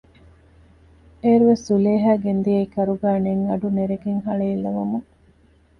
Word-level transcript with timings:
އޭރުވެސް 1.21 1.65
ޒުލޭހާ 1.67 2.11
ގެންދިއައީ 2.23 2.67
ކަރުގައި 2.75 3.19
ނެތް 3.25 3.43
އަޑު 3.49 3.67
ނެރެގެން 3.77 4.21
ހަޅޭއްލަވަމުން 4.27 5.07